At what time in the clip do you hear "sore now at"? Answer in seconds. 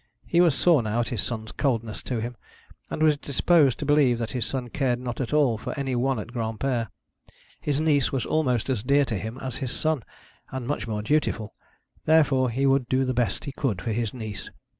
0.55-1.09